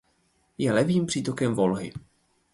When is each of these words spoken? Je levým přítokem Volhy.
Je 0.57 0.73
levým 0.73 1.05
přítokem 1.05 1.53
Volhy. 1.53 1.91